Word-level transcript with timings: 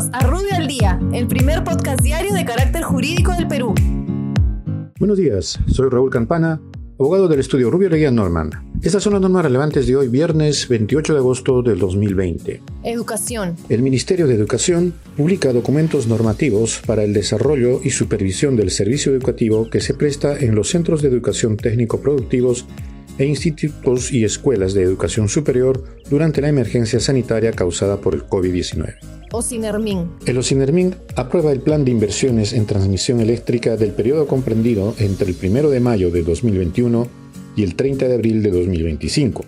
Bienvenidos 0.00 0.10
a 0.12 0.26
Rubio 0.26 0.54
al 0.54 0.66
Día, 0.66 0.98
el 1.12 1.26
primer 1.26 1.62
podcast 1.62 2.00
diario 2.00 2.32
de 2.32 2.44
carácter 2.44 2.82
jurídico 2.82 3.32
del 3.32 3.46
Perú. 3.46 3.74
Buenos 4.98 5.18
días, 5.18 5.58
soy 5.66 5.90
Raúl 5.90 6.10
Campana, 6.10 6.58
abogado 6.98 7.28
del 7.28 7.40
estudio 7.40 7.70
Rubio 7.70 7.90
Leguía 7.90 8.10
Norman. 8.10 8.50
Estas 8.82 9.02
son 9.02 9.12
las 9.12 9.20
normas 9.20 9.44
relevantes 9.44 9.86
de 9.86 9.96
hoy, 9.96 10.08
viernes 10.08 10.68
28 10.68 11.12
de 11.12 11.18
agosto 11.18 11.62
del 11.62 11.78
2020. 11.78 12.62
Educación. 12.84 13.56
El 13.68 13.82
Ministerio 13.82 14.26
de 14.26 14.34
Educación 14.34 14.94
publica 15.18 15.52
documentos 15.52 16.06
normativos 16.06 16.80
para 16.86 17.04
el 17.04 17.12
desarrollo 17.12 17.80
y 17.84 17.90
supervisión 17.90 18.56
del 18.56 18.70
servicio 18.70 19.12
educativo 19.12 19.68
que 19.68 19.80
se 19.82 19.92
presta 19.92 20.38
en 20.38 20.54
los 20.54 20.70
centros 20.70 21.02
de 21.02 21.08
educación 21.08 21.58
técnico-productivos 21.58 22.64
e 23.18 23.26
institutos 23.26 24.12
y 24.12 24.24
escuelas 24.24 24.72
de 24.72 24.82
educación 24.82 25.28
superior 25.28 25.84
durante 26.08 26.40
la 26.40 26.48
emergencia 26.48 27.00
sanitaria 27.00 27.52
causada 27.52 27.98
por 28.00 28.14
el 28.14 28.24
COVID-19. 28.24 29.19
Ocinermin. 29.32 30.10
El 30.26 30.38
Ocinermin 30.38 30.94
aprueba 31.16 31.52
el 31.52 31.60
plan 31.60 31.84
de 31.84 31.90
inversiones 31.90 32.52
en 32.52 32.66
transmisión 32.66 33.20
eléctrica 33.20 33.76
del 33.76 33.92
periodo 33.92 34.26
comprendido 34.26 34.94
entre 34.98 35.30
el 35.30 35.36
1 35.40 35.70
de 35.70 35.80
mayo 35.80 36.10
de 36.10 36.22
2021 36.22 37.06
y 37.56 37.62
el 37.62 37.76
30 37.76 38.08
de 38.08 38.14
abril 38.14 38.42
de 38.42 38.50
2025. 38.50 39.44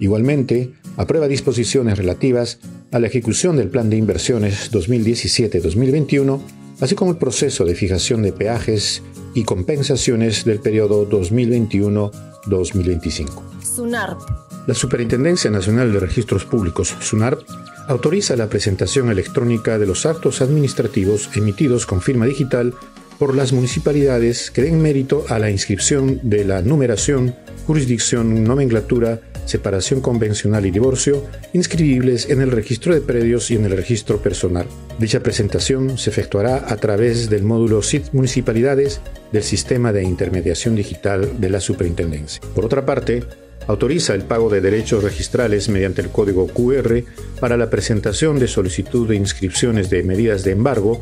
Igualmente, 0.00 0.72
aprueba 0.96 1.28
disposiciones 1.28 1.98
relativas 1.98 2.58
a 2.92 2.98
la 2.98 3.06
ejecución 3.06 3.56
del 3.56 3.68
plan 3.68 3.90
de 3.90 3.96
inversiones 3.96 4.70
2017-2021, 4.72 6.40
así 6.80 6.94
como 6.94 7.12
el 7.12 7.16
proceso 7.16 7.64
de 7.64 7.74
fijación 7.74 8.22
de 8.22 8.32
peajes 8.32 9.02
y 9.34 9.44
compensaciones 9.44 10.44
del 10.44 10.60
periodo 10.60 11.04
2021 11.06 12.10
2025. 12.46 13.42
SUNARP. 13.62 14.20
La 14.66 14.74
Superintendencia 14.74 15.50
Nacional 15.50 15.92
de 15.92 16.00
Registros 16.00 16.44
Públicos, 16.44 16.94
SUNARP, 17.00 17.40
autoriza 17.88 18.36
la 18.36 18.48
presentación 18.48 19.10
electrónica 19.10 19.78
de 19.78 19.86
los 19.86 20.06
actos 20.06 20.40
administrativos 20.40 21.30
emitidos 21.34 21.86
con 21.86 22.00
firma 22.00 22.26
digital 22.26 22.74
por 23.18 23.36
las 23.36 23.52
municipalidades 23.52 24.50
que 24.50 24.62
den 24.62 24.82
mérito 24.82 25.24
a 25.28 25.38
la 25.38 25.50
inscripción 25.50 26.20
de 26.22 26.44
la 26.44 26.62
numeración, 26.62 27.34
jurisdicción, 27.66 28.44
nomenclatura, 28.44 29.20
separación 29.44 30.00
convencional 30.00 30.66
y 30.66 30.70
divorcio, 30.70 31.24
inscribibles 31.52 32.28
en 32.30 32.40
el 32.40 32.50
registro 32.50 32.94
de 32.94 33.00
predios 33.00 33.50
y 33.50 33.56
en 33.56 33.66
el 33.66 33.72
registro 33.72 34.18
personal. 34.18 34.66
Dicha 34.98 35.20
presentación 35.20 35.98
se 35.98 36.10
efectuará 36.10 36.64
a 36.68 36.76
través 36.76 37.28
del 37.28 37.42
módulo 37.42 37.82
SIT 37.82 38.12
Municipalidades 38.12 39.00
del 39.32 39.42
Sistema 39.42 39.92
de 39.92 40.02
Intermediación 40.02 40.74
Digital 40.74 41.40
de 41.40 41.50
la 41.50 41.60
Superintendencia. 41.60 42.40
Por 42.54 42.64
otra 42.64 42.86
parte, 42.86 43.22
autoriza 43.66 44.14
el 44.14 44.22
pago 44.22 44.50
de 44.50 44.60
derechos 44.60 45.02
registrales 45.02 45.68
mediante 45.68 46.02
el 46.02 46.10
código 46.10 46.46
QR 46.48 47.02
para 47.40 47.56
la 47.56 47.70
presentación 47.70 48.38
de 48.38 48.48
solicitud 48.48 49.08
de 49.08 49.16
inscripciones 49.16 49.90
de 49.90 50.02
medidas 50.02 50.44
de 50.44 50.52
embargo 50.52 51.00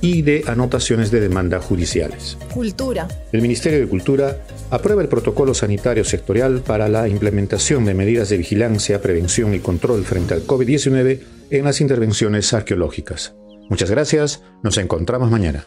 y 0.00 0.22
de 0.22 0.44
anotaciones 0.46 1.10
de 1.10 1.20
demanda 1.20 1.60
judiciales. 1.60 2.36
Cultura. 2.52 3.08
El 3.32 3.40
Ministerio 3.40 3.80
de 3.80 3.86
Cultura 3.86 4.44
aprueba 4.70 5.00
el 5.02 5.08
protocolo 5.08 5.54
sanitario 5.54 6.04
sectorial 6.04 6.60
para 6.60 6.88
la 6.88 7.08
implementación 7.08 7.84
de 7.86 7.94
medidas 7.94 8.28
de 8.28 8.36
vigilancia, 8.36 9.00
prevención 9.00 9.54
y 9.54 9.60
control 9.60 10.04
frente 10.04 10.34
al 10.34 10.46
COVID-19 10.46 11.20
en 11.50 11.64
las 11.64 11.80
intervenciones 11.80 12.52
arqueológicas. 12.52 13.34
Muchas 13.70 13.90
gracias, 13.90 14.42
nos 14.62 14.76
encontramos 14.76 15.30
mañana. 15.30 15.66